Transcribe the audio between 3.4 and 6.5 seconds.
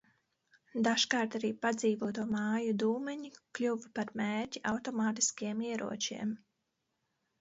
kļuva par mērķi automātiskiem ieročiem.